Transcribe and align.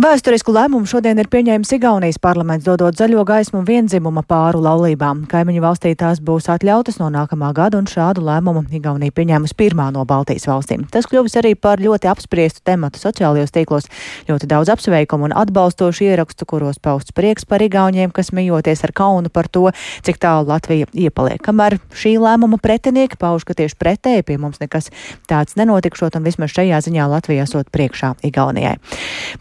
Vēsturisku 0.00 0.54
lēmumu 0.54 0.88
šodien 0.88 1.18
ir 1.20 1.26
pieņēmis 1.28 1.74
Igaunijas 1.76 2.16
parlaments, 2.24 2.64
dodot 2.64 2.96
zaļo 2.96 3.20
gaismu 3.28 3.60
vienzimuma 3.68 4.22
pāru 4.24 4.62
laulībām. 4.64 5.26
Kaimiņu 5.28 5.60
valstī 5.60 5.90
tās 5.98 6.22
būs 6.24 6.46
atļautas 6.54 6.96
no 7.02 7.10
nākamā 7.12 7.50
gada, 7.52 7.76
un 7.76 7.88
šādu 7.90 8.22
lēmumu 8.24 8.62
Igaunija 8.72 9.12
pieņēmusi 9.12 9.56
pirmā 9.60 9.90
no 9.92 10.06
Baltijas 10.08 10.48
valstīm. 10.48 10.86
Tas 10.88 11.04
kļuvis 11.10 11.36
arī 11.42 11.50
par 11.52 11.82
ļoti 11.84 12.08
apspriestu 12.08 12.62
tematu 12.64 13.02
sociālajos 13.02 13.52
tīklos. 13.52 13.90
Ļoti 14.30 14.48
daudz 14.48 14.70
apsveikumu 14.72 15.28
un 15.28 15.34
atbalstošu 15.36 16.06
ierakstu, 16.06 16.48
kuros 16.48 16.80
pausts 16.80 17.12
prieks 17.12 17.44
par 17.44 17.60
Igauniem, 17.60 18.08
kas 18.08 18.32
mijoties 18.32 18.80
ar 18.88 18.96
kaunu 18.96 19.28
par 19.28 19.52
to, 19.52 19.66
cik 20.06 20.22
tālu 20.24 20.48
Latvija 20.48 20.88
iepaliek. 20.96 21.44
Kamēr 21.44 21.76
šī 21.92 22.14
lēmuma 22.24 22.56
pretinieki 22.62 23.20
pauž, 23.20 23.44
ka 23.44 23.58
tieši 23.58 23.76
pretēji 23.76 24.24
pie 24.32 24.40
mums 24.40 24.64
nekas 24.64 24.88
tāds 25.28 25.60
nenotikšot, 25.60 26.16
un 26.16 26.24
vismaz 26.24 26.56
šajā 26.56 26.80
ziņā 26.88 27.12
Latvija 27.18 27.44
esot 27.44 27.68
priekšā 27.68 28.14
Igaunijai. 28.32 28.78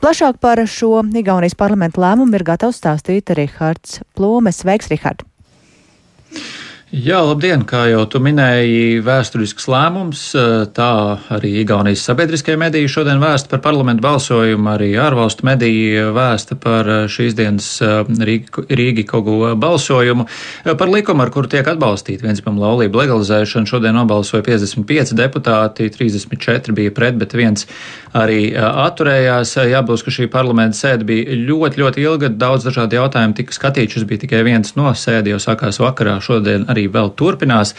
Plašāk 0.03 0.43
par 0.43 0.48
Par 0.49 0.63
šo 0.65 1.03
Igaunijas 1.13 1.53
parlamentu 1.53 2.01
lēmumu 2.01 2.33
ir 2.33 2.41
gatavs 2.47 2.79
stāstīt 2.79 3.29
Rihards 3.37 3.99
Plūmes. 4.17 4.63
Sveiks, 4.63 4.87
Rihard! 4.89 5.21
Jā, 6.89 7.19
labdien! 7.21 7.61
Kā 7.69 7.83
jau 7.85 8.01
tu 8.09 8.17
minēji, 8.17 9.03
vēsturisks 9.05 9.67
lēmums, 9.69 10.23
tā 10.73 10.93
arī 11.29 11.51
Igaunijas 11.61 12.01
sabiedriskie 12.07 12.55
mediji 12.57 12.89
šodien 12.89 13.21
vēsta 13.21 13.51
par 13.51 13.61
parlamentu 13.61 14.01
balsojumu, 14.01 14.71
arī 14.71 14.87
ārvalstu 14.97 15.45
mediji 15.45 16.07
vēsta 16.15 16.57
par 16.57 16.89
šīs 17.05 17.35
dienas 17.37 17.67
Rīgi 17.77 19.05
Kogu 19.05 19.51
balsojumu, 19.61 20.25
par 20.65 20.89
likumu, 20.89 21.21
ar 21.21 21.29
kuru 21.35 21.51
tiek 21.53 21.69
atbalstīta 21.69 22.25
vienspamu 22.25 22.65
laulību 22.65 23.03
legalizēšanu. 23.03 23.69
Šodien 23.69 23.93
nobalsoja 23.93 24.41
55 24.49 25.13
deputāti, 25.21 25.91
34 25.93 26.73
bija 26.73 26.95
pret, 26.97 27.21
bet 27.21 27.37
viens 27.37 27.69
arī 28.17 28.49
atturējās. 28.57 29.53
Jābūt, 29.75 30.07
ka 30.07 30.15
šī 30.17 30.29
parlamenta 30.33 30.81
sēde 30.81 31.05
bija 31.05 31.37
ļoti, 31.37 31.85
ļoti 31.85 32.07
ilga, 32.07 32.33
daudz 32.33 32.65
dažādu 32.65 32.97
jautājumu 32.97 33.37
tika 33.37 33.53
skatīts, 33.61 33.99
šis 33.99 34.09
bija 34.09 34.25
tikai 34.25 34.41
viens 34.49 34.73
no 34.73 34.89
sēdi, 34.89 35.35
jau 35.35 35.43
sākās 35.45 35.77
vakarā 35.85 36.17
šodien 36.25 36.65
arī 36.65 36.78
arī 36.79 36.87
vēl 36.91 37.11
turpinās. 37.15 37.73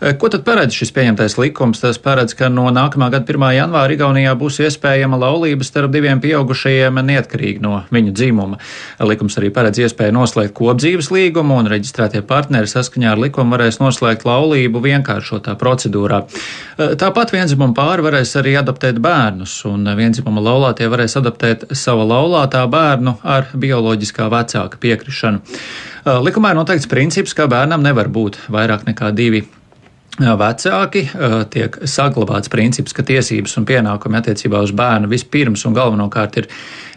Eh, 0.00 0.16
ko 0.18 0.28
tad 0.28 0.44
paredz 0.44 0.74
šis 0.74 0.92
pieņemtais 0.92 1.38
likums? 1.38 1.80
Tas 1.80 1.98
paredz, 1.98 2.34
ka 2.34 2.48
no 2.48 2.68
nākamā 2.70 3.10
gada 3.10 3.24
1. 3.24 3.54
janvāra 3.54 3.94
Igaunijā 3.94 4.34
būs 4.34 4.60
iespējama 4.66 5.18
laulība 5.18 5.64
starp 5.64 5.92
diviem 5.92 6.20
pieaugušajiem 6.20 7.00
neatkarīgi 7.00 7.60
no 7.60 7.84
viņu 7.90 8.12
dzimuma. 8.12 8.58
Likums 9.00 9.38
arī 9.38 9.50
paredz 9.50 9.78
iespēju 9.78 10.16
noslēgt 10.16 10.54
kopdzīves 10.54 11.10
līgumu, 11.10 11.58
un 11.60 11.70
reģistrētie 11.70 12.22
partneri 12.26 12.66
saskaņā 12.70 13.12
ar 13.14 13.22
likumu 13.22 13.56
varēs 13.56 13.80
noslēgt 13.80 14.26
laulību 14.28 14.82
vienkāršotā 14.82 15.56
procedūrā. 15.60 16.24
Eh, 16.24 16.96
tāpat 16.96 17.34
vienzimuma 17.34 17.74
pāri 17.76 18.06
varēs 18.06 18.34
arī 18.40 18.56
adoptēt 18.60 18.98
bērnus, 19.00 19.64
un 19.70 19.84
vienzimuma 19.96 20.42
laulātie 20.42 20.88
varēs 20.90 21.18
adoptēt 21.20 21.70
sava 21.76 22.04
laulātā 22.04 22.66
bērnu 22.70 23.18
ar 23.22 23.46
bioloģiskā 23.54 24.28
vecāka 24.32 24.80
piekrišanu. 24.80 25.40
Likumā 26.00 26.54
ir 26.54 26.56
noteikts 26.56 26.88
princips, 26.88 27.34
ka 27.36 27.44
bērnam 27.50 27.82
nevar 27.84 28.08
būt 28.08 28.38
vairāk 28.48 28.86
nekā 28.88 29.10
divi 29.12 29.44
vecāki, 30.20 31.06
tiek 31.50 31.78
saglabāts 31.88 32.52
princips, 32.52 32.92
ka 32.92 33.04
tiesības 33.06 33.56
un 33.56 33.66
pienākumi 33.68 34.20
attiecībā 34.20 34.60
uz 34.60 34.72
bērnu 34.76 35.08
vispirms 35.08 35.64
un 35.64 35.76
galvenokārt 35.76 36.40
ir 36.42 36.48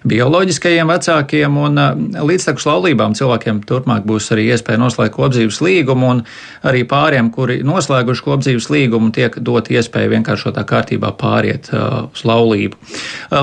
bioloģiskajiem 0.04 0.90
vecākiem, 0.92 1.58
un 1.64 1.80
līdztekus 2.28 2.66
laulībām 2.68 3.14
cilvēkiem 3.16 3.62
turpmāk 3.68 4.04
būs 4.08 4.28
arī 4.36 4.50
iespēja 4.52 4.82
noslēgt 4.82 5.16
kopdzīves 5.16 5.62
līgumu, 5.64 6.10
un 6.12 6.20
arī 6.68 6.84
pāriem, 6.90 7.30
kuri 7.32 7.62
noslēguši 7.64 8.26
kopdzīves 8.26 8.68
līgumu, 8.74 9.14
tiek 9.16 9.38
dot 9.40 9.72
iespēja 9.72 10.12
vienkāršotā 10.12 10.66
kārtībā 10.68 11.14
pāriet 11.16 11.72
uh, 11.72 12.10
uz 12.12 12.26
laulību. 12.28 12.76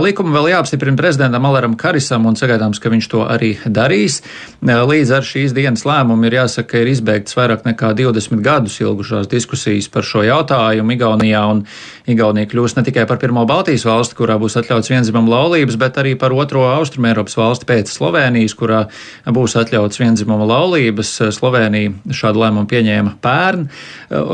Likumu 0.04 0.36
vēl 0.36 0.50
jāapstiprina 0.52 1.00
prezidentam 1.00 1.48
Aleram 1.48 1.78
Karisam, 1.80 2.28
un 2.28 2.36
sagaidāms, 2.36 2.82
ka 2.82 2.92
viņš 2.92 3.08
to 3.08 3.24
arī 3.24 3.54
darīs. 3.64 4.20
Līdz 4.60 5.14
ar 5.16 5.24
šīs 5.24 5.56
dienas 5.56 5.86
lēmumu 5.88 6.28
ir 6.28 6.42
jāsaka, 6.42 6.74
ka 6.74 6.84
ir 6.84 6.92
izbeigts 6.92 7.38
vairāk 7.38 7.64
nekā 7.64 7.94
20 7.96 8.44
gadus 8.44 8.76
ilgušās 8.84 9.32
diskusijas 9.32 9.69
par 9.92 10.06
šo 10.06 10.24
jautājumu 10.26 10.96
Igaunijā, 10.96 11.42
un 11.52 11.62
Igaunija 12.10 12.48
kļūs 12.50 12.74
ne 12.76 12.84
tikai 12.86 13.06
par 13.06 13.20
pirmo 13.22 13.44
Baltijas 13.46 13.84
valsti, 13.86 14.16
kurā 14.18 14.36
būs 14.40 14.56
atļauts 14.58 14.90
vienzimam 14.90 15.28
laulības, 15.30 15.76
bet 15.80 16.00
arī 16.02 16.16
par 16.18 16.34
otro 16.34 16.64
austrumēropas 16.72 17.36
valsti 17.38 17.68
pēc 17.68 17.92
Slovenijas, 17.92 18.56
kurā 18.58 18.82
būs 19.30 19.54
atļauts 19.60 20.00
vienzimuma 20.02 20.48
laulības. 20.50 21.12
Slovenija 21.36 21.92
šādu 22.16 22.42
lēmumu 22.42 22.66
pieņēma 22.70 23.14
pērn. 23.22 23.66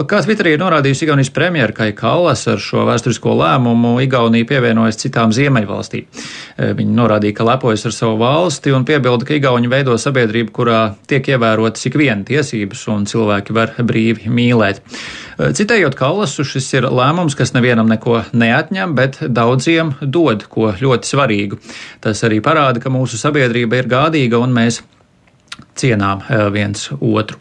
Kā 0.08 0.22
Twitterī 0.24 0.54
ir 0.56 0.62
norādījusi 0.62 1.04
Igaunijas 1.06 1.32
premjera 1.36 1.76
Kai 1.76 1.90
Kallas 1.96 2.46
ar 2.48 2.62
šo 2.62 2.86
vēsturisko 2.88 3.36
lēmumu, 3.36 3.96
Igaunija 4.06 4.48
pievienojas 4.48 5.00
citām 5.02 5.34
ziemeļvalstīm. 5.36 6.08
Viņa 6.80 6.96
norādīja, 6.96 7.36
ka 7.36 7.48
lepojas 7.50 7.84
ar 7.88 7.94
savu 7.94 8.16
valsti 8.22 8.72
un 8.72 8.86
piebilda, 8.88 9.28
ka 9.28 9.36
Igauni 9.36 9.70
veido 9.70 9.98
sabiedrību, 10.00 10.54
kurā 10.56 10.80
tiek 11.10 11.28
ievērotas 11.34 11.86
ik 11.90 11.98
viena 12.00 12.24
tiesības 12.26 12.86
un 12.94 13.04
cilvēki 13.10 13.56
var 13.56 13.76
brīvi 13.76 14.32
mīlēt. 14.32 14.82
Citējot 15.36 15.96
Kallasu, 15.98 16.44
šis 16.48 16.68
ir 16.78 16.88
lēmums, 16.88 17.36
kas 17.38 17.52
nevienam 17.56 17.88
neko 17.90 18.22
neatņem, 18.32 18.94
bet 18.96 19.20
daudziem 19.28 19.94
dod 20.00 20.46
ko 20.50 20.72
ļoti 20.80 21.12
svarīgu. 21.12 21.60
Tas 22.04 22.24
arī 22.26 22.42
parāda, 22.44 22.82
ka 22.82 22.92
mūsu 22.92 23.20
sabiedrība 23.20 23.82
ir 23.82 23.90
gādīga 23.90 24.40
un 24.40 24.54
mēs 24.56 24.82
cienām 25.76 26.22
eh, 26.28 26.46
viens 26.54 26.88
otru. 27.00 27.38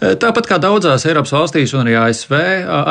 Eh, 0.00 0.14
tāpat 0.20 0.46
kā 0.46 0.58
daudzās 0.62 1.04
Eiropas 1.08 1.32
valstīs 1.34 1.74
un 1.74 1.84
arī 1.84 1.96
ASV, 1.98 2.34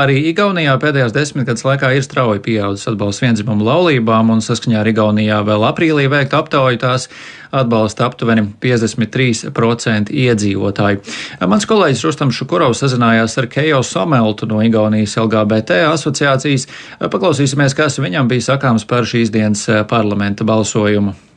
arī 0.03 0.17
Igaunijā 0.31 0.75
pēdējās 0.81 1.15
desmitgades 1.15 1.65
laikā 1.65 1.93
ir 1.95 2.03
strauji 2.05 2.43
pieaudzis 2.45 2.89
atbalsts 2.91 3.23
vienzimumu 3.23 3.67
laulībām, 3.67 4.33
un 4.33 4.43
saskaņā 4.43 4.81
ar 4.81 4.89
Igaunijā 4.91 5.39
vēl 5.47 5.67
aprīlī 5.69 6.09
veikta 6.11 6.41
aptauja 6.43 6.81
tās 6.83 7.07
atbalsta 7.55 8.05
aptuveni 8.05 8.43
53% 8.61 10.13
iedzīvotāju. 10.13 11.01
Mans 11.49 11.65
kolēģis 11.69 12.03
Rustam 12.05 12.33
Šukurovs 12.35 12.83
sazinājās 12.83 13.39
ar 13.41 13.49
Kejo 13.49 13.81
Someltu 13.85 14.49
no 14.49 14.61
Igaunijas 14.65 15.17
LGBT 15.17 15.85
asociācijas. 15.93 16.67
Paklausīsimies, 16.99 17.77
kas 17.77 17.97
viņam 18.03 18.29
bija 18.29 18.51
sakāms 18.51 18.85
par 18.89 19.09
šīs 19.09 19.33
dienas 19.33 19.65
eh, 19.69 19.81
parlamenta 19.89 20.45
balsojumu. 20.45 21.28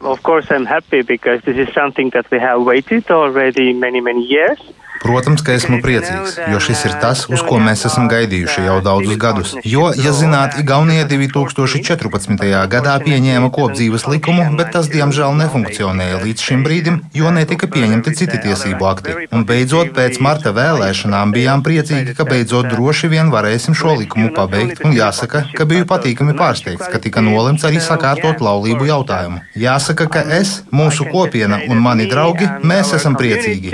Of 0.00 0.22
course, 0.22 0.46
I'm 0.50 0.64
happy 0.64 1.02
because 1.02 1.42
this 1.42 1.56
is 1.56 1.74
something 1.74 2.10
that 2.14 2.30
we 2.30 2.38
have 2.38 2.62
waited 2.62 3.10
already 3.10 3.74
many, 3.74 4.00
many 4.00 4.22
years. 4.22 4.58
Protams, 5.00 5.40
ka 5.40 5.54
esmu 5.56 5.78
priecīgs, 5.80 6.34
jo 6.52 6.58
šis 6.60 6.82
ir 6.84 6.94
tas, 7.00 7.22
uz 7.32 7.40
ko 7.46 7.56
mēs 7.62 7.86
esam 7.88 8.04
gaidījuši 8.10 8.66
jau 8.66 8.76
daudzus 8.84 9.16
gadus. 9.20 9.52
Jo, 9.64 9.86
ja 9.96 10.12
zināt, 10.12 10.58
Igaunija 10.60 11.06
2014. 11.08 12.44
gadā 12.74 12.96
pieņēma 13.00 13.48
kopdzīves 13.54 14.04
likumu, 14.12 14.44
bet 14.58 14.74
tas 14.74 14.90
diemžēl 14.92 15.32
nefunkcionēja 15.38 16.20
līdz 16.20 16.44
šim 16.44 16.64
brīdim, 16.66 16.98
jo 17.16 17.32
netika 17.32 17.68
pieņemti 17.72 18.12
citi 18.18 18.42
tiesību 18.44 18.88
akti. 18.90 19.14
Un 19.32 19.46
beidzot, 19.48 19.94
pēc 19.96 20.20
marta 20.20 20.52
vēlēšanām 20.56 21.32
bijām 21.32 21.64
priecīgi, 21.64 22.12
ka 22.18 22.28
beidzot 22.28 22.68
droši 22.74 23.08
vien 23.14 23.32
varēsim 23.32 23.78
šo 23.80 23.96
likumu 24.02 24.34
pabeigt, 24.36 24.84
un 24.84 24.92
jāsaka, 24.92 25.46
ka 25.56 25.68
biju 25.70 25.88
patīkami 25.88 26.36
pārsteigts, 26.36 26.92
ka 26.92 27.00
tika 27.00 27.24
nolemts 27.24 27.64
arī 27.64 27.80
sakārtot 27.80 28.44
laulību 28.44 28.92
jautājumu. 28.92 29.40
Jāsaka, 29.64 30.10
ka 30.12 30.26
es, 30.42 30.58
mūsu 30.68 31.08
kopiena 31.08 31.62
un 31.72 31.80
mani 31.80 32.10
draugi, 32.12 32.52
mēs 32.68 32.92
esam 33.00 33.16
priecīgi 33.16 33.72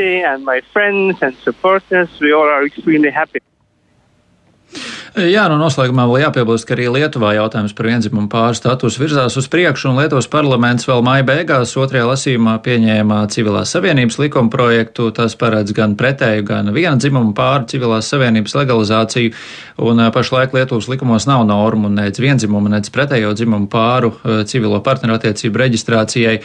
and 1.22 1.36
supporters, 1.38 2.08
we 2.20 2.32
all 2.32 2.48
are 2.48 2.64
extremely 2.66 3.10
happy. 3.10 3.40
Jā, 5.16 5.46
no 5.48 5.56
noslēgumā 5.56 6.04
vēl 6.10 6.26
jāpiebilst, 6.26 6.66
ka 6.68 6.74
arī 6.74 6.90
Lietuvā 6.92 7.30
jautājums 7.38 7.72
par 7.72 7.86
vienzimumu 7.88 8.28
pāri 8.28 8.58
status 8.58 8.98
virzās 9.00 9.38
uz 9.40 9.46
priekšu, 9.48 9.88
un 9.88 9.96
Lietuvas 10.02 10.26
parlaments 10.28 10.84
vēl 10.84 11.00
maija 11.06 11.24
beigās 11.24 11.72
otrajā 11.80 12.04
lasījumā 12.10 12.58
pieņēma 12.60 13.22
civilās 13.32 13.72
savienības 13.72 14.20
likuma 14.20 14.52
projektu. 14.52 15.08
Tas 15.16 15.32
paredz 15.40 15.72
gan 15.72 15.94
pretēju, 15.96 16.44
gan 16.50 16.68
viena 16.76 17.00
dzimuma 17.00 17.32
pāri 17.32 17.64
civilās 17.72 18.12
savienības 18.12 18.58
legalizāciju, 18.58 19.32
un 19.88 20.04
pašlaik 20.12 20.52
Lietuvas 20.52 20.90
likumos 20.92 21.24
nav 21.30 21.46
normu 21.48 21.88
nec 21.96 22.20
vienzimuma, 22.20 22.74
nec 22.76 22.92
pretējo 22.92 23.32
dzimumu 23.40 23.72
pāru 23.72 24.12
civilo 24.44 24.82
partneru 24.84 25.16
attiecību 25.16 25.64
reģistrācijai, 25.64 26.42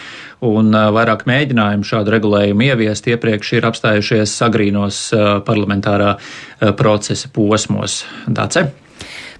un 0.47 0.71
vairāk 0.71 1.27
mēģinājumu 1.27 1.85
šādu 1.85 2.15
regulējumu 2.15 2.71
ieviest 2.71 3.11
iepriekš 3.11 3.51
ir 3.59 3.67
apstājušies 3.67 4.39
agrīnos 4.47 5.03
parlamentārā 5.45 6.15
procesa 6.79 7.29
posmos. 7.35 8.01
Tāds 8.25 8.60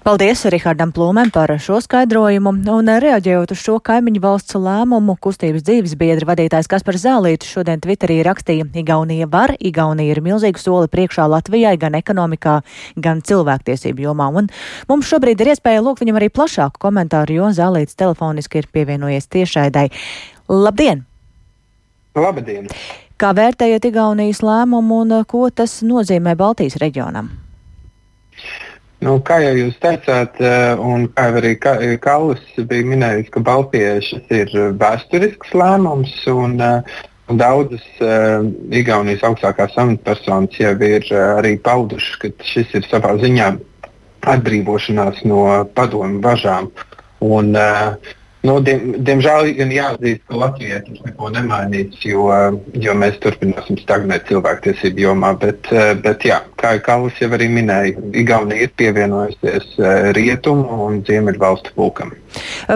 Paldies 0.02 0.40
Rihardam 0.50 0.90
Plūmēm 0.90 1.28
par 1.30 1.52
šo 1.62 1.76
skaidrojumu, 1.78 2.50
un 2.74 2.88
reaģējot 3.04 3.52
uz 3.54 3.60
šo 3.62 3.76
kaimiņu 3.86 4.18
valsts 4.24 4.56
lēmumu, 4.58 5.14
kustības 5.22 5.62
dzīves 5.62 5.92
biedra 6.00 6.26
vadītājs 6.32 6.66
Kaspars 6.72 7.04
Zālītis 7.04 7.52
šodien 7.54 7.78
Twitterī 7.84 8.16
rakstīja, 8.26 8.66
Igaunija 8.82 9.28
var, 9.30 9.52
Igaunija 9.62 10.16
ir 10.16 10.20
milzīgu 10.26 10.58
soli 10.58 10.90
priekšā 10.90 11.28
Latvijai 11.30 11.76
gan 11.78 11.94
ekonomikā, 11.94 12.56
gan 12.98 13.22
cilvēktiesību 13.22 14.08
jomā, 14.08 14.26
un 14.42 14.50
mums 14.90 15.06
šobrīd 15.06 15.44
ir 15.44 15.52
iespēja 15.54 15.86
lūgt 15.86 16.02
viņam 16.02 16.18
arī 16.18 16.32
plašāku 16.34 16.82
komentāru, 16.82 17.38
jo 17.38 17.52
Zālītis 17.54 17.94
telefoniski 18.02 18.58
ir 18.58 18.68
pievienojies 18.74 19.30
tiešaidai. 19.30 19.86
Labdien! 20.50 21.06
Labdien! 22.18 22.66
Kā 23.22 23.30
vērtējat 23.38 23.86
Igaunijas 23.86 24.42
lēmumu 24.42 25.04
un 25.04 25.16
ko 25.30 25.46
tas 25.54 25.78
nozīmē 25.86 26.34
Baltijas 26.34 26.80
reģionam? 26.82 27.30
Nu, 29.02 29.16
kā 29.26 29.40
jau 29.42 29.54
jūs 29.56 29.78
teicāt, 29.82 30.36
un 30.78 31.08
kā 31.16 31.24
arī 31.34 31.56
Kallis 32.02 32.42
bija 32.70 32.86
minējis, 32.86 33.32
ka 33.34 33.42
Baltijas 33.42 34.12
ir 34.30 34.52
vēsturisks 34.78 35.50
lēmums. 35.58 36.12
Un, 36.30 36.54
un 37.32 37.40
daudzas 37.40 37.82
uh, 37.98 38.46
Igaunijas 38.70 39.24
augstākās 39.26 39.74
amatpersonas 39.82 40.54
jau 40.60 40.74
ir 40.86 41.10
arī 41.18 41.56
paudušas, 41.58 42.20
ka 42.22 42.30
šis 42.46 42.76
ir 42.78 42.86
savā 42.86 43.16
ziņā 43.22 43.50
atbrīvošanās 44.30 45.24
no 45.26 45.44
padomu 45.74 46.22
važām. 46.22 46.70
Un, 47.26 47.56
uh, 47.58 48.14
Nu, 48.42 48.56
diem, 48.58 48.96
diemžēl 49.06 49.52
gan 49.54 49.70
jāatzīst, 49.70 50.24
ka 50.26 50.38
Latvijai 50.40 50.80
tas 50.82 51.02
neko 51.06 51.28
nemainīs, 51.30 52.00
jo, 52.02 52.24
jo 52.74 52.94
mēs 52.98 53.20
turpināsim 53.22 53.78
stagnēt 53.78 54.26
cilvēktiesību 54.32 55.04
jomā. 55.04 55.30
Bet, 55.38 55.70
bet 56.02 56.26
jā, 56.26 56.40
kā 56.58 56.72
Kalvis 56.82 57.20
jau 57.22 57.30
arī 57.36 57.46
minēja, 57.52 58.02
Igaunija 58.18 58.66
ir 58.66 58.74
pievienojusies 58.78 59.78
eh, 59.78 60.10
rietumu 60.18 60.80
un 60.88 60.98
ziemeļu 61.06 61.38
valstu 61.38 61.74
pulkam. 61.78 62.10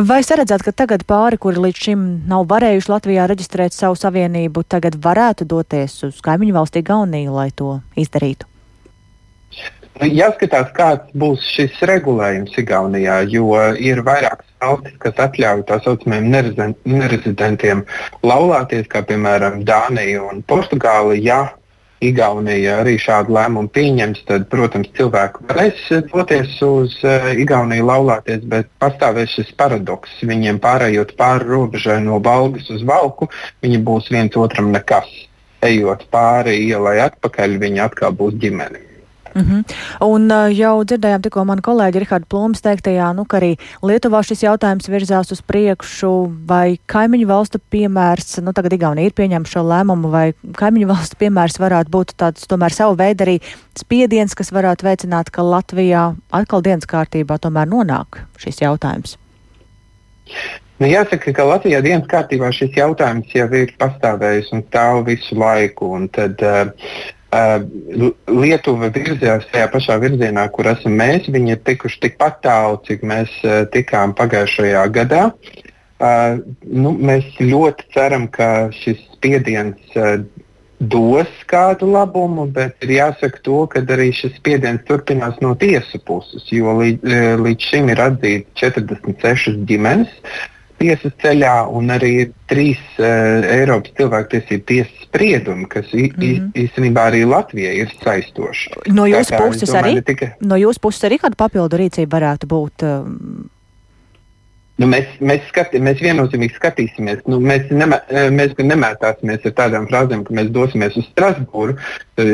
Vai 0.06 0.20
saredzat, 0.26 0.62
ka 0.62 0.70
tagad 0.84 1.02
pāri, 1.08 1.40
kuri 1.42 1.66
līdz 1.66 1.86
šim 1.88 2.08
nav 2.30 2.46
varējuši 2.52 2.92
Latvijā 2.92 3.26
reģistrēt 3.32 3.74
savu 3.74 3.98
savienību, 3.98 4.62
tagad 4.70 5.00
varētu 5.02 5.48
doties 5.50 5.98
uz 6.06 6.22
kaimiņu 6.22 6.60
valsti 6.60 6.86
Igauniju, 6.86 7.34
lai 7.34 7.50
to 7.50 7.80
izdarītu? 7.98 8.46
Jāskatās, 9.96 10.68
kāds 10.76 11.12
būs 11.16 11.44
šis 11.56 11.78
regulējums 11.88 12.54
Igaunijā, 12.60 13.22
jo 13.32 13.56
ir 13.80 14.02
vairākas 14.04 14.46
valstis, 14.66 14.96
kas 15.02 15.22
atļauj 15.26 15.66
tā 15.70 15.78
saucamajiem 15.84 16.32
nerezidentiem 16.96 17.84
laulāties, 18.26 18.88
kā 18.92 19.04
piemēram 19.06 19.62
Dānija 19.68 20.26
un 20.26 20.42
Portugāla. 20.46 21.16
Ja 21.18 21.40
Igaunija 22.04 22.80
arī 22.82 22.98
šādu 23.00 23.32
lēmumu 23.32 23.70
pieņems, 23.72 24.24
tad, 24.28 24.44
protams, 24.52 24.90
cilvēki 24.98 25.46
varēs 25.48 25.86
doties 26.10 26.58
uz 26.66 26.96
uh, 27.08 27.30
Igauniju 27.40 27.86
laulāties, 27.88 28.44
bet 28.52 28.68
pastāvēs 28.82 29.32
šis 29.38 29.54
paradoks. 29.56 30.18
Viņiem 30.28 30.60
pārējot 30.60 31.14
pāri 31.16 31.48
robežai 31.48 32.02
no 32.04 32.20
Balgas 32.20 32.68
uz 32.74 32.84
Valku, 32.84 33.30
viņi 33.64 33.80
būs 33.88 34.12
viens 34.12 34.36
otram 34.36 34.68
nekas. 34.76 35.08
Ejot 35.64 36.04
pāri 36.12 36.58
ielai 36.66 36.98
atpakaļ, 37.06 37.56
viņi 37.64 37.86
atkal 37.88 38.12
būs 38.18 38.36
ģimene. 38.44 38.86
Mm 39.37 39.43
-hmm. 39.43 39.65
Un 40.00 40.31
jau 40.56 40.85
dzirdējām 40.85 41.23
tikko 41.23 41.44
manu 41.44 41.61
kolēģi 41.62 42.00
Rihardu 42.00 42.27
Plūmu 42.33 42.56
teiktajā, 42.62 43.12
nu, 43.17 43.25
ka 43.25 43.37
arī 43.37 43.56
Lietuvā 43.83 44.23
šis 44.25 44.43
jautājums 44.43 44.88
virzās 44.88 45.33
uz 45.33 45.43
priekšu, 45.43 46.33
vai 46.49 46.79
kaimiņu 46.87 47.27
valstu 47.27 47.59
piemērs, 47.71 48.41
nu, 48.41 48.53
tagad 48.53 48.73
Igaunija 48.73 49.06
ir 49.06 49.12
pieņēmuši 49.12 49.53
šo 49.53 49.62
lēmumu, 49.62 50.11
vai 50.11 50.33
kaimiņu 50.56 50.87
valstu 50.88 51.17
piemērs 51.21 51.61
varētu 51.61 51.91
būt 51.91 52.17
tāds 52.17 52.47
tomēr 52.49 52.73
savu 52.73 52.97
veidu 52.97 53.25
arī 53.25 53.41
spiediens, 53.79 54.35
kas 54.35 54.53
varētu 54.53 54.88
veicināt, 54.88 55.31
ka 55.31 55.43
Latvijā 55.43 56.15
atkal 56.31 56.62
dienas 56.62 56.87
kārtībā 56.87 57.38
tomēr 57.38 57.69
nonāk 57.69 58.25
šis 58.38 58.61
jautājums. 58.61 59.19
Nu, 60.79 60.87
jāsaka, 60.87 61.33
ka 61.33 61.44
Latvijā 61.44 61.83
dienas 61.85 62.09
kārtībā 62.09 62.50
šis 62.53 62.73
jautājums 62.77 63.29
jau 63.35 63.49
ir 63.53 63.73
pastāvējis 63.81 64.53
un 64.53 64.62
stāv 64.62 65.05
visu 65.06 65.38
laiku. 65.38 66.09
Tad, 66.12 66.43
uh, 66.44 66.67
Lietuva 68.31 68.91
virzījās 68.94 69.47
tajā 69.53 69.69
pašā 69.73 69.99
virzienā, 70.03 70.47
kur 70.55 70.69
esam 70.73 70.97
mēs. 71.00 71.31
Viņi 71.33 71.56
ir 71.56 71.62
tikuši 71.67 72.03
tikpat 72.06 72.43
tālu, 72.47 72.81
cik 72.88 73.05
mēs 73.06 73.33
tikām 73.75 74.15
pagājušajā 74.19 74.85
gadā. 74.94 75.31
Uh, 75.97 76.43
nu, 76.69 76.91
mēs 76.93 77.25
ļoti 77.41 77.87
ceram, 77.94 78.27
ka 78.29 78.69
šis 78.77 78.99
spiediens 79.15 79.94
uh, 79.97 80.19
dos 80.81 81.31
kādu 81.49 81.88
labumu, 81.88 82.44
bet 82.53 82.85
ir 82.85 82.93
jāsaka 82.99 83.41
to, 83.47 83.62
ka 83.73 83.81
arī 83.94 84.11
šis 84.12 84.35
spiediens 84.37 84.85
turpinās 84.88 85.38
no 85.41 85.55
tiesu 85.56 86.00
puses, 86.05 86.44
jo 86.53 86.75
līdz, 86.77 87.15
līdz 87.41 87.71
šim 87.71 87.88
ir 87.94 88.03
atzīti 88.11 88.61
46 88.61 89.65
ģimenes. 89.71 90.12
Tiesas 90.76 91.14
ceļā, 91.23 91.55
un 91.73 91.88
arī 91.94 92.12
trīs 92.50 92.81
uh, 92.99 93.46
Eiropas 93.49 93.94
cilvēktiesību 93.96 94.67
tiesas 94.69 95.06
spriedumi, 95.06 95.67
kas 95.73 95.88
mm 95.93 96.12
-hmm. 96.12 96.50
īstenībā 96.64 97.08
arī 97.11 97.25
Latvijai 97.28 97.75
ir 97.81 97.93
saistoši. 98.05 98.70
No 98.93 99.06
jūsu 99.08 99.32
tā, 99.32 99.40
puses 99.40 99.70
domāju, 99.70 99.82
arī? 99.82 100.05
Tika... 100.05 100.32
No 100.40 100.56
jūsu 100.61 100.81
puses 100.81 101.08
arī 101.08 101.19
kāda 101.23 101.37
papildu 101.37 101.81
rīcība 101.81 102.19
varētu 102.19 102.46
būt? 102.46 102.84
Um... 102.84 103.50
Nu, 104.76 104.84
mēs, 104.93 105.08
mēs, 105.25 105.46
skati, 105.49 105.81
mēs 105.81 106.02
viennozīmīgi 106.05 106.58
skatīsimies. 106.58 107.23
Nu, 107.32 107.38
mēs, 107.40 107.70
nemē, 107.73 107.96
mēs 108.37 108.52
gan 108.58 108.69
nemētāsimies 108.75 109.46
ar 109.49 109.55
tādām 109.56 109.87
frāzēm, 109.88 110.25
ka 110.26 110.37
mēs 110.37 110.50
dosimies 110.52 110.99
uz 111.00 111.06
Strasbūru. 111.14 111.78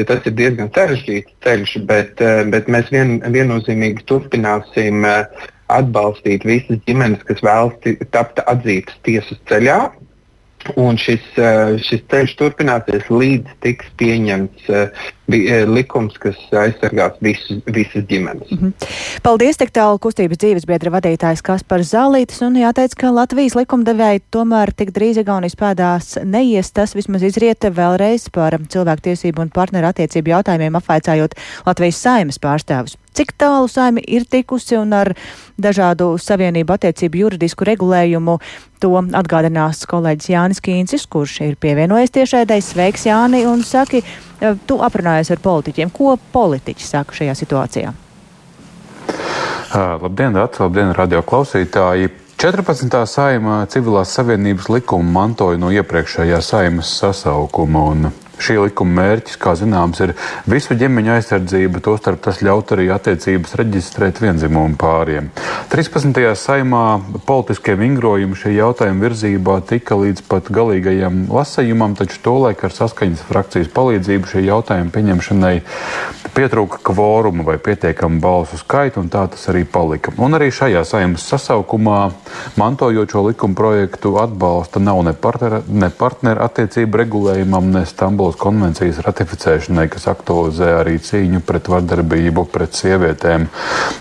Tas 0.09 0.27
ir 0.27 0.35
diezgan 0.41 0.73
sarežģīts 0.75 1.37
ceļš, 1.47 1.77
bet, 1.87 2.19
eh, 2.19 2.43
bet 2.51 2.67
mēs 2.67 2.91
vien, 2.91 3.21
viennozīmīgi 3.37 4.03
turpināsim 4.11 5.07
uh, 5.07 5.47
atbalstīt 5.79 6.47
visas 6.49 6.81
ģimenes, 6.87 7.25
kas 7.29 7.43
vēlas 7.45 8.07
tapt 8.15 8.43
atzītas 8.47 8.99
tiesas 9.07 9.41
ceļā. 9.51 9.81
Un 10.79 10.95
šis, 11.01 11.23
eh, 11.43 11.75
šis 11.83 12.05
ceļš 12.11 12.37
turpināsies 12.39 13.09
līdz 13.11 13.57
tiks 13.65 13.89
pieņemts 13.99 14.69
uh, 14.71 15.09
likums, 15.67 16.15
kas 16.23 16.39
aizsargās 16.55 17.19
visus, 17.25 17.59
visas 17.67 18.07
ģimenes. 18.07 18.51
Mm 18.51 18.59
-hmm. 18.59 18.87
Paldies, 19.23 19.57
tik 19.57 19.73
tālu 19.75 19.99
kustības 19.99 20.39
dzīves 20.39 20.67
biedra 20.67 20.91
vadītājs 20.95 21.43
Kaspars 21.43 21.93
Zālītis. 21.95 22.43
Un 22.47 22.55
jāteic, 22.55 22.95
ka 22.95 23.11
Latvijas 23.11 23.57
likumdevēji 23.59 24.23
tomēr 24.31 24.73
tik 24.77 24.95
drīz 24.95 25.19
Igaunijas 25.19 25.57
pēdās 25.57 26.25
neies. 26.25 26.73
Tas 26.73 26.95
vismaz 26.95 27.23
izrieta 27.23 27.71
vēlreiz 27.71 28.31
par 28.31 28.59
cilvēktiesību 28.59 29.41
un 29.43 29.51
partneru 29.51 29.87
attiecību 29.87 30.29
jautājumiem 30.29 30.77
apvaicājot 30.77 31.35
Latvijas 31.67 32.03
saimas 32.03 32.39
pārstāvus 32.39 33.02
cik 33.17 33.35
tālu 33.41 33.69
saimi 33.71 34.03
ir 34.07 34.27
tikusi 34.29 34.79
un 34.81 34.93
ar 34.97 35.13
dažādu 35.61 36.15
savienību 36.21 36.77
attiecību 36.77 37.25
juridisku 37.25 37.67
regulējumu. 37.69 38.39
To 38.83 38.97
atgādinās 38.99 39.85
kolēģis 39.87 40.31
Jānis 40.33 40.63
Kīncis, 40.65 41.07
kurš 41.11 41.39
ir 41.47 41.59
pievienojies 41.63 42.15
tiešēdai. 42.17 42.59
Sveiks, 42.65 43.07
Jāni, 43.07 43.45
un 43.47 43.63
saki, 43.67 44.03
tu 44.67 44.81
aprunājies 44.83 45.31
ar 45.35 45.43
politiķiem. 45.45 45.93
Ko 45.95 46.17
politiķi 46.33 46.89
saka 46.89 47.21
šajā 47.21 47.37
situācijā? 47.39 47.93
Uh, 49.73 49.97
labdien, 50.03 50.35
Dārts! 50.35 50.61
Labdien, 50.61 50.91
radio 50.97 51.23
klausītāji! 51.25 52.11
14. 52.43 52.91
saimā 53.07 53.61
civilās 53.71 54.11
savienības 54.17 54.67
likuma 54.73 55.15
mantoja 55.15 55.61
no 55.63 55.71
iepriekšējā 55.71 56.41
saimas 56.43 56.91
sasaukuma. 56.99 57.85
Un 57.93 58.09
Šī 58.41 58.57
likuma 58.63 59.03
mērķis, 59.03 59.37
kā 59.41 59.53
zināms, 59.59 60.01
ir 60.05 60.15
visu 60.49 60.77
ģimeņu 60.79 61.13
aizsardzība, 61.17 61.83
tostarp 61.85 62.23
tas 62.25 62.41
ļaut 62.45 62.73
arī 62.75 62.89
attiecības 62.95 63.55
reģistrēt 63.61 64.23
vienzimumu 64.23 64.79
pāriem. 64.81 65.29
13. 65.73 66.23
saimā 66.39 66.85
politiskie 67.29 67.77
vingrojumi 67.79 68.39
šī 68.39 68.55
jautājuma 68.57 69.07
virzībā 69.07 69.59
tika 69.69 69.99
līdz 70.01 70.25
pat 70.31 70.49
galīgajam 70.55 71.27
lasējumam, 71.33 71.95
taču 71.99 72.23
tolaik 72.25 72.65
ar 72.65 72.75
saskaņas 72.75 73.27
frakcijas 73.29 73.71
palīdzību 73.77 74.33
šī 74.33 74.47
jautājuma 74.49 74.95
pieņemšanai 74.97 75.55
pietrūka 76.33 76.81
kvoruma 76.89 77.45
vai 77.45 77.59
pietiekama 77.61 78.21
balsu 78.23 78.57
skaita, 78.61 79.03
un 79.03 79.11
tā 79.13 79.27
tas 79.33 79.43
arī 79.53 79.67
palika. 79.69 80.15
Un 80.23 80.37
arī 80.39 80.49
šajā 80.55 80.81
saimas 80.89 81.27
sasaukumā, 81.29 81.99
mantojot 82.61 83.13
šo 83.13 83.27
likuma 83.29 83.57
projektu, 83.59 84.15
atbalsta 84.23 84.81
nav 84.81 85.03
ne, 85.05 85.13
partner, 85.13 85.61
ne 85.69 85.91
partneru 85.93 86.45
attiecību 86.47 87.03
regulējumam, 87.03 87.69
ne 87.75 87.85
Stambulas 87.89 88.22
Stambulas 88.23 88.39
konvencijas 88.39 89.01
ratificēšanai, 89.03 89.89
kas 89.91 90.05
aktualizē 90.07 90.69
arī 90.79 90.93
cīņu 91.03 91.41
pret 91.43 91.67
vardarbību 91.67 92.45
pret 92.55 92.77
sievietēm. 92.79 93.49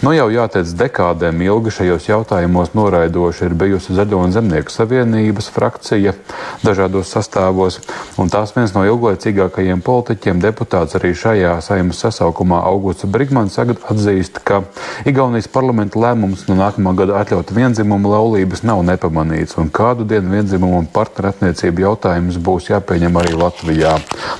Nu 0.05 0.11
jau 0.13 0.27
jāteic, 0.29 0.69
dekādēm 0.77 1.41
ilgi 1.41 1.73
šajos 1.73 2.05
jautājumos 2.05 2.75
noraidoši 2.77 3.47
ir 3.47 3.55
bijusi 3.57 3.95
Zaļo 3.97 4.19
un 4.21 4.35
Zemnieku 4.35 4.69
savienības 4.69 5.49
frakcija 5.55 6.13
dažādos 6.61 7.09
sastāvos, 7.15 7.79
un 8.21 8.29
tās 8.29 8.53
viens 8.53 8.75
no 8.75 8.83
ilglaicīgākajiem 8.85 9.81
politiķiem 9.81 10.43
deputāts 10.43 10.99
arī 10.99 11.15
šajā 11.17 11.55
saimas 11.65 12.03
sasaukumā 12.05 12.61
Augusts 12.69 13.09
Brigmans 13.09 13.57
atzīst, 13.57 14.37
ka 14.45 14.61
Igaunijas 15.09 15.49
parlamenta 15.49 15.97
lēmums 15.97 16.45
no 16.45 16.59
nākamā 16.61 16.93
gada 17.01 17.17
atļaut 17.23 17.55
vienzimumu 17.57 18.13
laulības 18.13 18.61
nav 18.69 18.85
nepamanīts, 18.85 19.57
un 19.57 19.73
kādu 19.73 20.05
dienu 20.05 20.37
vienzimumu 20.37 20.85
partnerattiecību 20.93 21.87
jautājums 21.87 22.37
būs 22.37 22.69
jāpieņem 22.69 23.21
arī 23.23 23.33
Latvijā. 23.41 23.97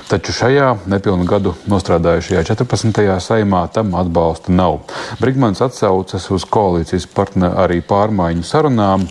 Taču 0.08 0.34
šajā 0.36 0.68
nepilnu 0.92 1.24
gadu 1.28 1.54
nostrādājušajā 1.70 2.44
14. 2.52 3.02
saimā 3.24 3.62
tam 3.72 3.94
atbalsta 3.96 4.52
nav. 4.52 4.82
Brigmans 5.20 5.62
atsaucas 5.64 6.28
uz 6.34 6.44
koalīcijas 6.44 7.08
partneru 7.14 7.56
arī 7.64 7.80
pārmaiņu 7.80 8.44
sarunām 8.46 9.08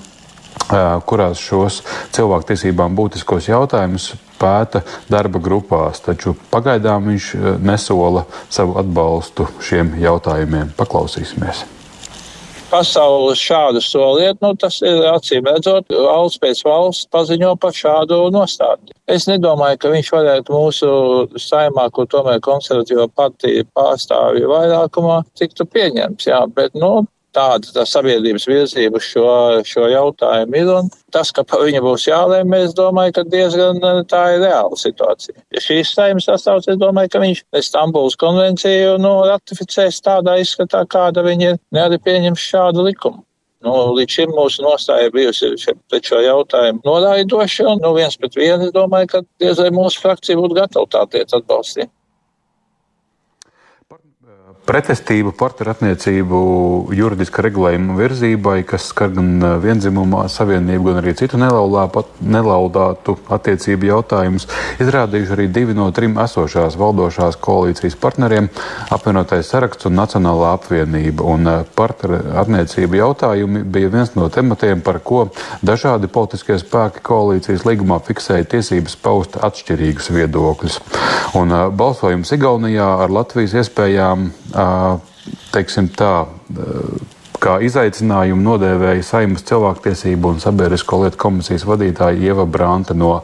kurās 1.09 1.41
šos 1.41 1.81
cilvēktiesībām 2.15 2.95
būtiskos 2.95 3.49
jautājumus 3.49 4.11
pēta 4.41 4.83
darba 5.11 5.41
grupās, 5.43 6.01
taču 6.05 6.35
pagaidām 6.53 7.11
viņš 7.11 7.33
nesola 7.61 8.25
savu 8.49 8.79
atbalstu 8.81 9.49
šiem 9.61 9.95
jautājumiem. 10.01 10.73
Paklausīsimies! 10.77 11.80
Pasauli 12.71 13.35
šādu 13.37 13.81
soliet, 13.83 14.39
nu, 14.43 14.53
tas 14.59 14.79
ir 14.85 15.03
acīm 15.11 15.47
redzot, 15.49 15.91
valsts 15.91 16.41
pēc 16.41 16.63
valsts 16.65 17.09
paziņo 17.13 17.53
par 17.61 17.75
šādu 17.75 18.21
nostādi. 18.33 18.95
Es 19.11 19.27
nedomāju, 19.29 19.79
ka 19.81 19.91
viņš 19.93 20.11
varētu 20.15 20.55
mūsu 20.55 20.91
saimā, 21.41 21.89
ko 21.91 22.07
tomēr 22.09 22.39
konservatīva 22.43 23.09
partija 23.15 23.67
pārstāvja 23.75 24.49
vairākumā, 24.51 25.21
tiktu 25.39 25.67
pieņemts, 25.67 26.29
jā, 26.31 26.45
bet, 26.55 26.77
nu, 26.79 27.01
tāda 27.35 27.73
tā 27.75 27.85
sabiedrības 27.87 28.45
virzība 28.49 29.01
šo, 29.03 29.27
šo 29.67 29.87
jautājumu 29.91 30.59
ir. 30.59 30.71
Un 30.81 30.91
tas, 31.13 31.31
ka 31.35 31.45
viņu 31.47 31.81
būs 31.85 32.07
jālēm, 32.09 32.53
es 32.59 32.75
domāju, 32.77 33.15
ka 33.17 33.25
diezgan 33.31 33.79
eh, 33.79 34.03
tā 34.11 34.23
ir 34.35 34.45
reāla 34.45 34.77
situācija. 34.79 35.37
Ja 35.55 35.63
šīs 35.63 35.95
saimnes 35.95 36.29
sastāvs, 36.29 36.69
es 36.71 36.79
domāju, 36.81 37.13
ka 37.13 37.23
viņš 37.23 37.43
Stambuls 37.67 38.19
konvenciju 38.19 38.97
nu, 39.01 39.17
ratificēs 39.29 40.01
tādā 40.05 40.39
izskatā, 40.41 40.85
kāda 40.89 41.25
viņa 41.25 41.53
ir, 41.53 41.59
ne 41.75 41.85
arī 41.87 42.01
pieņems 42.01 42.47
šādu 42.53 42.87
likumu. 42.89 43.23
Nu, 43.61 43.73
līdz 43.93 44.15
šim 44.15 44.31
mūsu 44.33 44.63
nostāja 44.65 45.11
bijusi 45.13 45.51
pret 45.91 46.07
šo 46.09 46.17
jautājumu 46.23 46.81
noraidoša, 46.87 47.67
un 47.69 47.83
nu, 47.83 47.91
viens 47.93 48.17
pret 48.17 48.37
vienu 48.39 48.65
es 48.67 48.73
domāju, 48.73 49.11
ka 49.11 49.21
diez 49.43 49.61
vai 49.61 49.69
mūsu 49.75 50.01
frakcija 50.01 50.39
būtu 50.39 50.57
gatava 50.57 50.89
tā 50.89 51.03
tiec 51.13 51.35
atbalstīt. 51.37 51.91
Pretestība 54.71 55.33
partnerattiecību 55.35 56.37
juridiska 56.95 57.43
regulējuma 57.43 57.95
virzībai, 57.97 58.61
kas 58.67 58.85
skar 58.93 59.09
gan 59.11 59.43
vienzimumā 59.59 60.23
savienību, 60.31 60.85
gan 60.87 60.99
arī 61.01 61.13
citu 61.19 61.39
nelaudātu 61.41 63.17
attiecību 63.35 63.89
jautājumus, 63.89 64.47
izrādījuši 64.79 65.35
arī 65.35 65.47
divi 65.51 65.75
no 65.75 65.89
trim 65.95 66.15
esošās 66.23 66.77
valdošās 66.79 67.39
koalīcijas 67.43 67.97
partneriem- 67.99 68.47
apvienotais 68.95 69.49
saraksts 69.51 69.89
un 69.89 69.99
Nacionālā 69.99 70.53
apvienība. 70.55 71.27
Un 71.33 71.51
partnerattiecību 71.75 73.01
jautājumi 73.01 73.63
bija 73.63 73.91
viens 73.91 74.15
no 74.15 74.29
tematiem, 74.29 74.81
par 74.81 74.99
ko 74.99 75.27
dažādi 75.65 76.07
politiskie 76.07 76.55
spēki 76.55 77.03
koalīcijas 77.03 77.67
līgumā 77.67 77.99
fiksēja 78.07 78.47
tiesības 78.55 78.95
paust 78.95 79.35
atšķirīgus 79.35 80.11
viedokļus. 80.15 80.79
Un 81.35 81.49
balsojums 81.75 82.31
Igaunijā 82.31 83.03
ar 83.03 83.09
Latvijas 83.09 83.53
iespējām 83.53 84.31
teiksim 85.51 85.89
tā, 85.97 86.13
kā 87.41 87.57
izaicinājumu 87.65 88.43
nodēvēja 88.45 89.05
Saimas 89.05 89.45
cilvēktiesību 89.49 90.35
un 90.35 90.41
sabiedrisko 90.43 91.01
lietu 91.03 91.19
komisijas 91.21 91.65
vadītāja 91.69 92.19
Ieva 92.29 92.45
Branta 92.45 92.95
no 92.97 93.15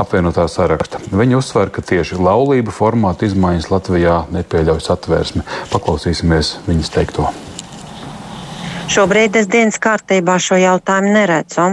apvienotā 0.00 0.46
saraksta. 0.52 1.02
Viņa 1.12 1.40
uzsver, 1.40 1.72
ka 1.74 1.84
tieši 1.84 2.20
laulība 2.20 2.74
formāta 2.74 3.28
izmaiņas 3.28 3.68
Latvijā 3.72 4.22
nepieļauj 4.36 4.80
satvērsmi. 4.88 5.44
Paklausīsimies 5.74 6.56
viņas 6.70 6.96
teikto. 6.96 7.28
Šobrīd 8.86 9.34
es 9.40 9.48
dienas 9.50 9.76
kārtībā 9.82 10.36
šo 10.38 10.56
jautājumu 10.62 11.10
neredzu. 11.16 11.64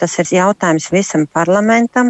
Tas 0.00 0.14
ir 0.22 0.30
jautājums 0.32 0.86
visam 0.94 1.26
parlamentam, 1.28 2.08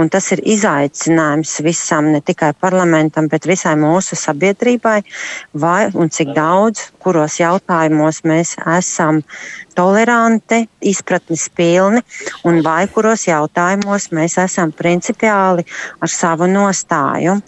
un 0.00 0.10
tas 0.10 0.26
ir 0.34 0.42
izaicinājums 0.54 1.52
visam, 1.62 2.08
ne 2.14 2.18
tikai 2.20 2.50
parlamentam, 2.64 3.28
bet 3.30 3.46
visai 3.46 3.76
mūsu 3.78 4.18
sabiedrībai, 4.18 4.96
vai 5.64 5.86
un 5.94 6.10
cik 6.10 6.34
daudz, 6.34 6.88
kuros 7.04 7.38
jautājumos 7.38 8.24
mēs 8.26 8.56
esam 8.78 9.22
toleranti, 9.76 10.62
izpratnes 10.92 11.48
pilni, 11.56 12.02
un 12.48 12.60
vai 12.64 12.86
kuros 12.92 13.26
jautājumos 13.28 14.10
mēs 14.16 14.38
esam 14.42 14.72
principiāli 14.76 15.64
ar 16.02 16.12
savu 16.12 16.48
nostāju. 16.50 17.38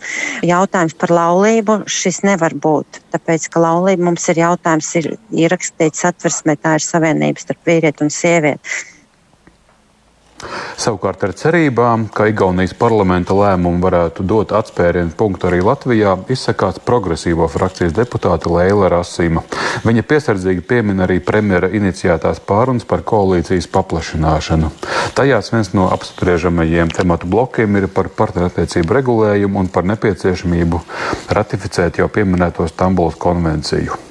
Jautājums 0.46 0.96
par 1.00 1.14
laulību 1.18 1.80
šis 1.90 2.22
nevar 2.26 2.56
būt, 2.56 3.02
tāpēc, 3.14 3.50
ka 3.52 3.62
laulība 3.66 4.10
mums 4.10 4.28
ir 4.32 4.42
jautājums, 4.44 4.90
ir 5.00 5.12
ierakstīts 5.44 6.04
satversmē, 6.06 6.58
tā 6.60 6.78
ir 6.78 6.86
savienības 6.86 7.48
starp 7.48 7.70
vīrieti 7.70 8.06
un 8.06 8.12
sievieti. 8.14 8.76
Savukārt 10.84 11.22
ar 11.24 11.32
cerībām, 11.32 12.02
ka 12.12 12.26
Igaunijas 12.28 12.74
parlamenta 12.76 13.32
lēmumu 13.32 13.80
varētu 13.80 14.24
dot 14.28 14.50
atspērienu 14.52 15.14
punktu 15.16 15.48
arī 15.48 15.62
Latvijā, 15.64 16.12
izsakās 16.28 16.76
progresīvo 16.84 17.46
frakcijas 17.48 17.94
deputāte 17.96 18.52
Leila 18.52 18.90
Rasima. 18.92 19.40
Viņa 19.88 20.04
piesardzīgi 20.10 20.66
piemin 20.68 21.00
arī 21.06 21.22
premjera 21.24 21.72
iniciētās 21.72 22.44
pārunas 22.44 22.84
par 22.84 23.00
koalīcijas 23.00 23.70
paplašināšanu. 23.72 24.72
Tajās 25.16 25.52
viens 25.56 25.72
no 25.72 25.88
apspriežamajiem 25.94 26.92
tematu 26.92 27.32
blokiem 27.32 27.80
ir 27.80 27.88
par 27.88 28.12
partnerattiecību 28.12 29.00
regulējumu 29.00 29.64
un 29.64 29.72
par 29.72 29.88
nepieciešamību 29.88 30.84
ratificēt 31.32 32.02
jau 32.02 32.12
pieminēto 32.12 32.68
Stambulas 32.68 33.16
konvenciju. 33.16 34.03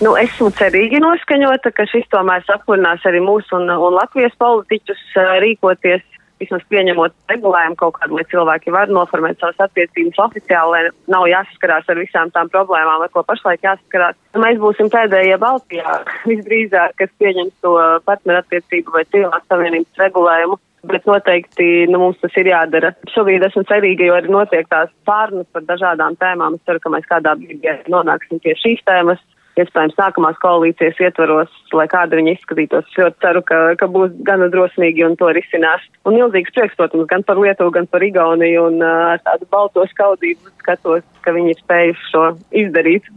Nu, 0.00 0.14
esmu 0.16 0.48
cerīgi 0.56 0.96
noskaņota, 1.02 1.74
ka 1.76 1.84
šis 1.84 2.06
tomēr 2.08 2.40
sapurinās 2.46 3.02
arī 3.04 3.20
mūsu 3.20 3.58
un, 3.58 3.68
un 3.68 3.96
Latvijas 3.98 4.32
politiķus 4.40 5.02
rīkoties, 5.44 6.06
vismaz 6.40 6.62
pieņemot 6.72 7.12
regulējumu 7.28 7.76
kaut 7.76 7.98
kādu, 7.98 8.16
lai 8.16 8.24
cilvēki 8.30 8.72
var 8.72 8.88
noformēt 8.88 9.42
savas 9.42 9.58
attiecības 9.66 10.22
oficiāli, 10.24 10.70
lai 10.72 11.12
nav 11.12 11.26
jāsaskarās 11.28 11.90
ar 11.92 12.00
visām 12.00 12.30
tām 12.32 12.48
problēmām, 12.48 13.04
ar 13.04 13.12
ko 13.12 13.20
pašlaik 13.28 13.66
jāsaskarās. 13.66 14.16
Mēs 14.40 14.56
būsim 14.62 14.88
pēdējie 14.94 15.36
Baltijā 15.42 15.98
visdrīzāk, 16.30 16.96
kas 17.02 17.12
pieņems 17.20 17.58
to 17.60 17.74
partnerattiecību 18.08 18.94
vai 18.94 19.04
cilvēku 19.12 19.52
savienības 19.52 20.04
regulējumu. 20.06 20.56
Bet 20.88 21.04
noteikti 21.04 21.66
nu, 21.92 21.98
mums 22.00 22.22
tas 22.22 22.32
ir 22.40 22.48
jādara. 22.48 22.94
Šobrīd 23.12 23.44
esmu 23.44 23.66
cerīga, 23.68 24.06
jo 24.08 24.14
arī 24.16 24.32
notiek 24.32 24.64
tās 24.72 24.88
pārunas 25.04 25.44
par 25.52 25.66
dažādām 25.68 26.16
tēmām. 26.16 26.56
Es 26.56 26.64
ceru, 26.64 26.80
ka 26.80 26.94
mēs 26.94 27.04
kādā 27.10 27.36
brīdī 27.36 27.74
nonāksim 27.92 28.40
pie 28.40 28.56
šīs 28.56 28.80
tēmas 28.88 29.20
iespējams 29.58 29.96
nākamās 29.98 30.38
koalīcijas 30.42 31.00
ietvaros, 31.02 31.54
lai 31.76 31.86
kāda 31.90 32.18
viņa 32.18 32.36
izskatītos. 32.36 32.86
Es 32.90 33.00
ļoti 33.00 33.24
ceru, 33.24 33.42
ka, 33.46 33.62
ka 33.80 33.88
būs 33.90 34.14
gana 34.26 34.50
drosmīgi 34.52 35.06
un 35.06 35.16
to 35.20 35.30
risinās. 35.36 35.82
Un 36.08 36.18
milzīgs 36.18 36.54
prieks, 36.54 36.76
protams, 36.78 37.08
gan 37.10 37.26
par 37.26 37.40
Lietuvu, 37.40 37.74
gan 37.74 37.88
par 37.90 38.04
Igauniju 38.06 38.68
un 38.68 38.78
uh, 38.84 39.16
ar 39.16 39.24
tādu 39.26 39.48
balto 39.50 39.86
skaudību 39.90 40.54
skatos, 40.62 41.04
ka 41.24 41.34
viņi 41.36 41.54
ir 41.54 41.60
spējuši 41.64 42.08
šo 42.12 42.24
izdarīt. 42.62 43.10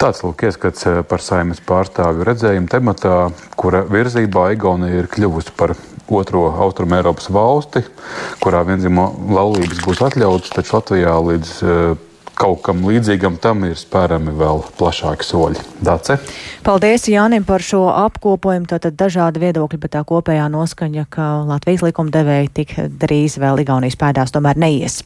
Tāds 0.00 0.22
lūk 0.24 0.44
ieskats 0.46 0.86
par 1.10 1.20
saimnes 1.20 1.58
pārstāvju 1.66 2.24
redzējumu 2.24 2.70
tematā, 2.70 3.16
kura 3.60 3.82
virzībā 3.90 4.52
Igaunija 4.54 5.02
ir 5.02 5.08
kļuvusi 5.10 5.52
par 5.58 5.74
otro 6.10 6.46
austrumu 6.64 6.96
Eiropas 6.96 7.28
valsti, 7.34 7.82
kurā 8.42 8.62
vienzimo 8.66 9.10
laulības 9.30 9.82
būs 9.84 10.02
atļautas, 10.06 10.54
taču 10.54 10.78
Latvijā 10.78 11.16
līdz 11.26 11.52
kaut 12.40 12.62
kam 12.64 12.82
līdzīgam 12.88 13.36
tam 13.42 13.64
ir 13.68 13.76
spērami 13.78 14.32
vēl 14.36 14.62
plašāki 14.78 15.26
soļi. 15.26 15.64
Dace? 15.84 16.16
Paldies 16.66 17.06
Jānim 17.10 17.44
par 17.48 17.64
šo 17.64 17.86
apkopojumu. 17.92 18.68
Tātad 18.70 18.96
dažādi 18.98 19.42
viedokļi, 19.44 19.80
bet 19.82 19.96
tā 19.96 20.04
kopējā 20.08 20.48
noskaņa, 20.52 21.06
ka 21.12 21.30
Latvijas 21.48 21.84
likumdevēji 21.90 22.52
tik 22.62 22.76
drīz 23.02 23.38
vēl 23.40 23.64
Igaunijas 23.64 23.98
pēdās 24.00 24.32
tomēr 24.36 24.60
neies. 24.60 25.02